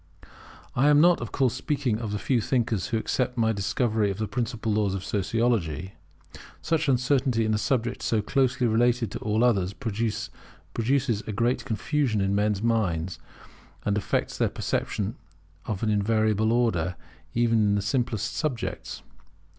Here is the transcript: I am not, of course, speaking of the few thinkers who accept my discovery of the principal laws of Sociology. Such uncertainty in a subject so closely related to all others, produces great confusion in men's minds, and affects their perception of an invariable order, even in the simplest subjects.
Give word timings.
I 0.75 0.87
am 0.87 0.99
not, 0.99 1.21
of 1.21 1.31
course, 1.31 1.53
speaking 1.53 1.99
of 1.99 2.11
the 2.11 2.17
few 2.17 2.41
thinkers 2.41 2.87
who 2.87 2.97
accept 2.97 3.37
my 3.37 3.53
discovery 3.53 4.09
of 4.09 4.17
the 4.17 4.27
principal 4.27 4.71
laws 4.71 4.95
of 4.95 5.03
Sociology. 5.03 5.93
Such 6.59 6.89
uncertainty 6.89 7.45
in 7.45 7.53
a 7.53 7.59
subject 7.59 8.01
so 8.01 8.19
closely 8.19 8.65
related 8.65 9.11
to 9.11 9.19
all 9.19 9.43
others, 9.43 9.73
produces 9.73 11.21
great 11.35 11.65
confusion 11.65 12.19
in 12.19 12.33
men's 12.33 12.63
minds, 12.63 13.19
and 13.85 13.95
affects 13.95 14.39
their 14.39 14.49
perception 14.49 15.17
of 15.67 15.83
an 15.83 15.91
invariable 15.91 16.51
order, 16.51 16.95
even 17.35 17.59
in 17.59 17.75
the 17.75 17.81
simplest 17.83 18.35
subjects. 18.35 19.03